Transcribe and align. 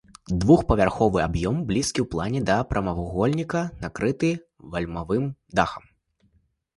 Двухпавярховы 0.43 1.19
аб'ём 1.25 1.57
блізкі 1.71 1.99
ў 2.03 2.07
плане 2.15 2.39
да 2.49 2.55
прамавугольніка, 2.71 3.61
накрыты 3.83 4.31
вальмавым 4.77 5.29
дахам. 5.61 5.85